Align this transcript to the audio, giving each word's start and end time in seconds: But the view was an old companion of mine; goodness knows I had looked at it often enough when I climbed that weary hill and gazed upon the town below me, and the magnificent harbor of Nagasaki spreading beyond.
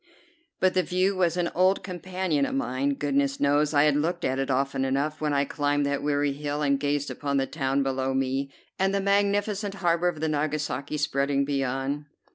But 0.59 0.73
the 0.73 0.81
view 0.81 1.15
was 1.15 1.37
an 1.37 1.51
old 1.53 1.83
companion 1.83 2.43
of 2.47 2.55
mine; 2.55 2.95
goodness 2.95 3.39
knows 3.39 3.71
I 3.71 3.83
had 3.83 3.95
looked 3.95 4.25
at 4.25 4.39
it 4.39 4.49
often 4.49 4.83
enough 4.83 5.21
when 5.21 5.31
I 5.31 5.45
climbed 5.45 5.85
that 5.85 6.01
weary 6.01 6.33
hill 6.33 6.63
and 6.63 6.79
gazed 6.79 7.11
upon 7.11 7.37
the 7.37 7.45
town 7.45 7.83
below 7.83 8.15
me, 8.15 8.49
and 8.79 8.95
the 8.95 8.99
magnificent 8.99 9.75
harbor 9.75 10.07
of 10.07 10.17
Nagasaki 10.17 10.97
spreading 10.97 11.45
beyond. 11.45 12.05